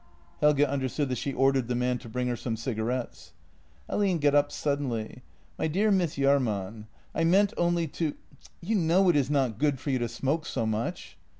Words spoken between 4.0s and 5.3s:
got up suddenly: